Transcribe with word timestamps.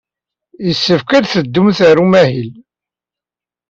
Yessefk 0.65 1.09
ad 1.17 1.25
teddumt 1.27 1.79
ɣer 1.87 1.95
umahil. 2.03 2.51